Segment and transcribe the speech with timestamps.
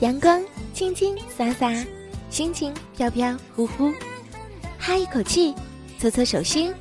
[0.00, 0.44] 阳光
[0.74, 1.72] 轻轻洒洒，
[2.28, 3.90] 心情飘飘忽忽，
[4.78, 5.54] 哈一口气，
[5.98, 6.74] 搓搓手心，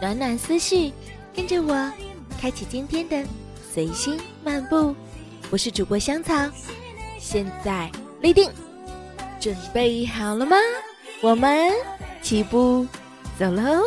[0.00, 0.90] 暖暖思绪，
[1.34, 1.92] 跟着我，
[2.42, 3.24] 开启今天的
[3.72, 4.92] 随心漫步。
[5.52, 6.34] 我是主播香草，
[7.16, 7.88] 现在
[8.20, 8.50] 立定，
[9.40, 10.56] 准备好了吗？
[11.20, 11.70] 我们
[12.20, 12.84] 起步
[13.38, 13.80] 走喽！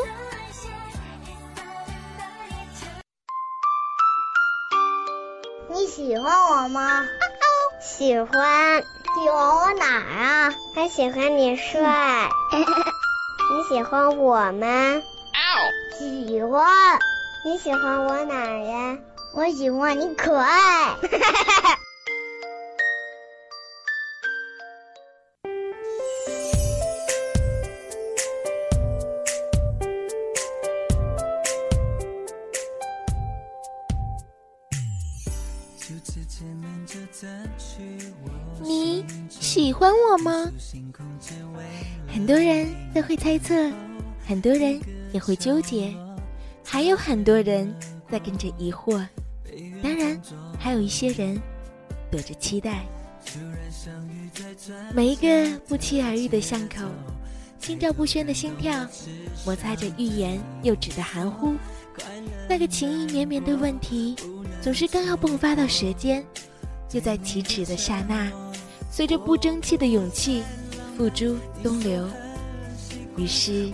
[5.70, 7.04] 你喜欢我吗？
[7.82, 10.54] 喜欢，喜欢我哪儿啊？
[10.74, 12.30] 还喜欢你帅。
[12.56, 15.02] 你喜欢我吗？
[16.00, 16.66] 喜欢。
[17.46, 18.98] 你喜欢我哪呀？
[19.36, 20.96] 我喜欢你可爱。
[38.64, 40.52] 你喜欢我吗？
[42.12, 43.54] 很多人都会猜测，
[44.28, 44.82] 很多人
[45.14, 45.94] 也会纠结，
[46.66, 47.74] 还有很多人
[48.12, 49.06] 在跟着疑惑，
[49.82, 50.20] 当然
[50.60, 51.40] 还有一些人
[52.12, 52.84] 躲着期待。
[54.94, 56.86] 每一个不期而遇的巷口，
[57.60, 58.86] 心照不宣的心跳，
[59.46, 61.56] 摩擦着欲言又止的含糊，
[62.50, 64.16] 那个情意绵绵的问题，
[64.62, 66.26] 总是刚要迸发到舌尖。
[66.88, 68.32] 就在启齿的刹那，
[68.90, 70.44] 随着不争气的勇气
[70.96, 72.08] 付诸东流，
[73.18, 73.72] 于是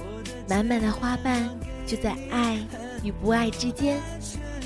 [0.49, 1.47] 满满的花瓣
[1.85, 2.57] 就在爱
[3.03, 3.99] 与不爱之间，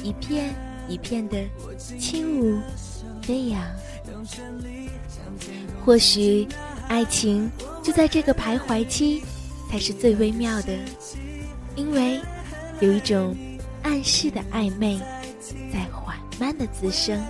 [0.04, 0.54] 一片
[0.88, 1.38] 一片的
[2.00, 2.60] 轻舞
[3.22, 3.62] 飞扬。
[5.84, 6.48] 或许
[6.88, 7.50] 爱情
[7.84, 9.24] 就在这个徘徊期
[9.70, 10.78] 才是最微妙的，
[11.76, 12.20] 因为
[12.80, 13.36] 有一种
[13.84, 15.00] 暗示的暧昧
[15.72, 17.22] 在缓慢的滋生。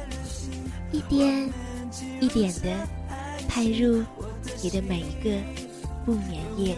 [0.91, 1.49] 一点
[2.21, 2.87] 一点的
[3.49, 4.01] 拍入
[4.61, 5.37] 你的每一个
[6.05, 6.77] 不眠夜。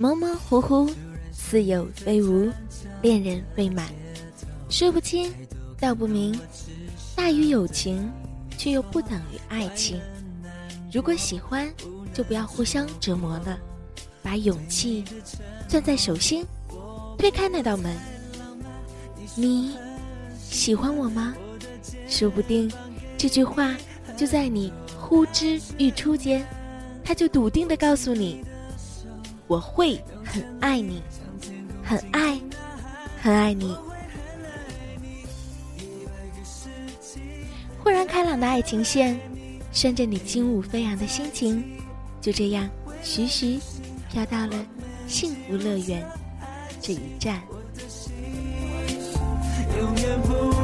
[0.00, 0.88] 模模糊糊，
[1.32, 2.48] 似有非无，
[3.02, 3.88] 恋人未满，
[4.70, 5.34] 说不清，
[5.80, 6.38] 道不明，
[7.16, 8.08] 大于友情，
[8.56, 10.00] 却又不等于爱情。
[10.92, 11.68] 如果喜欢，
[12.14, 13.58] 就不要互相折磨了，
[14.22, 15.04] 把勇气
[15.68, 16.46] 攥在手心，
[17.18, 17.92] 推开那道门。
[19.34, 19.76] 你
[20.48, 21.34] 喜欢我吗？
[22.08, 22.70] 说不定，
[23.16, 23.76] 这句话
[24.16, 26.46] 就在你呼之欲出间，
[27.02, 28.44] 他就笃定的告诉你。
[29.48, 31.02] 我会很爱你，
[31.82, 32.38] 很爱，
[33.20, 33.74] 很爱你。
[37.82, 39.18] 豁然开朗的爱情线，
[39.72, 41.64] 顺着你轻舞飞扬的心情，
[42.20, 42.68] 就这样
[43.02, 43.58] 徐徐
[44.10, 44.66] 飘到了
[45.06, 46.06] 幸福乐园
[46.82, 47.40] 这一站。
[49.78, 50.57] 永远不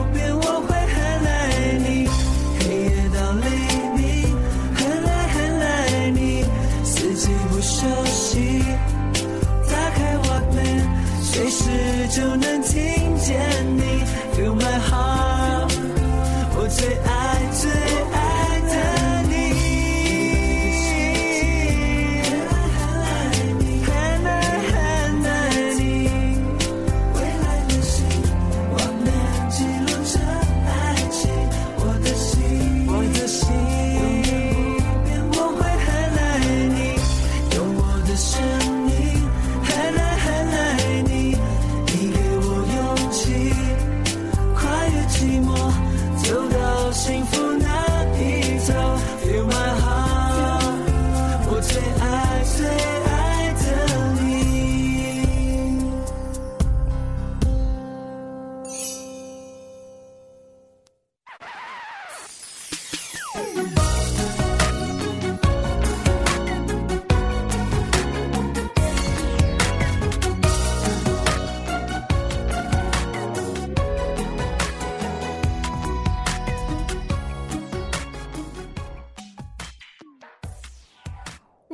[12.15, 12.53] 时就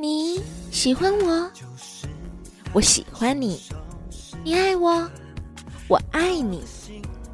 [0.01, 1.51] 你喜欢我，
[2.73, 3.61] 我喜欢你，
[4.43, 5.07] 你爱我，
[5.87, 6.63] 我爱你，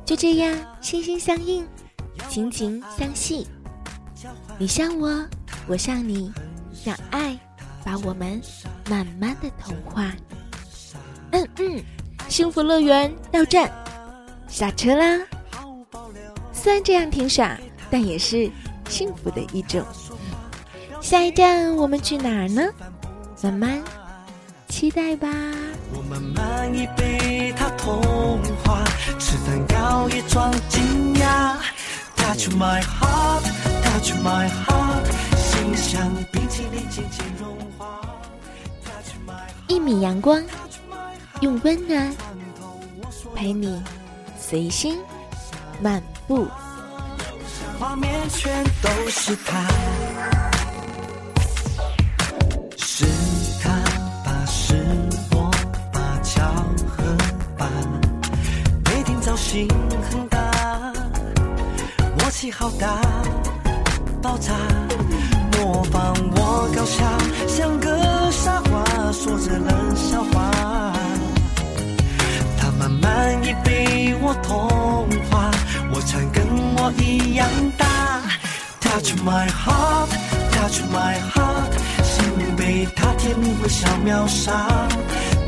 [0.03, 1.65] 就这样心心相印，
[2.27, 3.47] 情情相系。
[4.59, 5.25] 你像我，
[5.65, 6.29] 我像你，
[6.83, 7.39] 让爱
[7.85, 8.41] 把我们
[8.89, 10.11] 慢慢的同化。
[11.31, 11.81] 嗯嗯，
[12.27, 13.71] 幸福乐园到站，
[14.49, 15.25] 下车啦！
[16.51, 17.57] 虽然这样挺傻，
[17.89, 18.51] 但也是
[18.89, 19.85] 幸福的一种。
[21.07, 22.61] 下一站我们去哪儿呢？
[23.41, 23.81] 慢慢
[24.67, 25.29] 期待吧。
[25.93, 28.83] 我慢慢已被他同化，
[29.17, 31.55] 吃蛋糕也装惊讶。
[32.17, 33.41] Touch my heart,
[33.85, 35.05] touch my heart，
[35.37, 38.01] 心像冰淇淋渐渐融化。
[39.69, 40.43] 一米阳光，
[41.39, 42.13] 用温暖
[43.33, 43.81] 陪你
[44.37, 44.99] 随心
[45.81, 46.45] 漫步。
[47.79, 49.65] 画面全都是他。
[62.67, 63.01] 默契好大，
[64.21, 64.53] 爆炸，
[65.53, 67.05] 模仿我搞笑，
[67.47, 68.83] 像个傻瓜，
[69.13, 70.51] 说着冷笑话。
[72.59, 75.49] 他慢慢已被我同化，
[75.93, 77.47] 我唱跟我一样
[77.77, 77.87] 大。
[78.81, 80.09] Touch my heart,
[80.51, 81.71] touch my heart，
[82.03, 84.67] 心被他甜蜜微笑秒杀。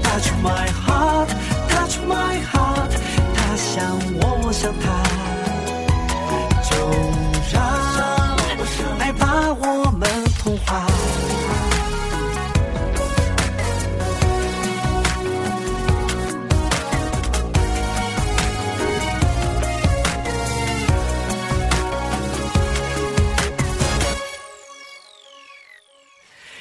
[0.04, 1.28] Touch my heart,
[1.68, 2.92] touch my heart
[3.36, 3.58] 他。
[3.58, 4.88] 像我，我想他，
[7.52, 7.60] 让
[9.00, 10.10] 爱把我们
[10.44, 10.86] 同化。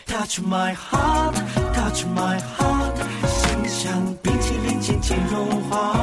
[0.07, 1.35] Touch my heart,
[1.75, 5.95] touch my heart，心像冰淇淋渐渐融化。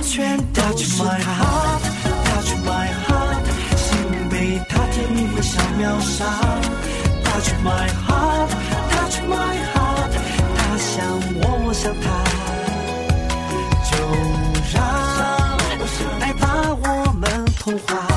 [0.00, 1.82] 画面全 touch my heart,
[2.24, 3.44] touch my heart，
[3.76, 3.86] 心
[4.30, 6.24] 被他甜蜜微笑秒杀。
[7.22, 8.50] Touch my heart,
[8.90, 10.12] touch my heart，
[10.56, 11.04] 他想
[11.36, 12.06] 我，我想他，
[13.90, 13.92] 就
[14.72, 14.78] 让
[16.20, 16.44] 爱把
[16.74, 18.09] 我们同化。